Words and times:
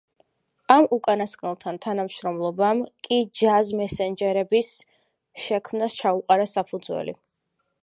ამ 0.75 0.85
უკანასკნელთან 0.95 1.77
თანამშრომლობამ 1.83 2.81
კი 3.07 3.19
„ჯაზ 3.41 3.71
მესენჯერების“ 3.83 4.73
შექმნას 5.45 5.99
ჩაუყარა 6.03 6.51
საფუძველი. 6.57 7.19